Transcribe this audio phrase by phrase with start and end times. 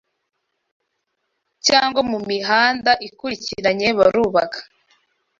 [1.67, 4.59] Cyangwa mumihanda ikurikiranye barubaka